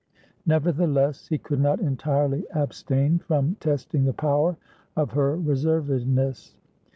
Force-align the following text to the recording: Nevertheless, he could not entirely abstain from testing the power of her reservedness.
Nevertheless, 0.47 1.27
he 1.27 1.37
could 1.37 1.59
not 1.59 1.79
entirely 1.79 2.47
abstain 2.55 3.19
from 3.19 3.53
testing 3.59 4.05
the 4.05 4.13
power 4.13 4.57
of 4.97 5.11
her 5.11 5.37
reservedness. 5.37 6.55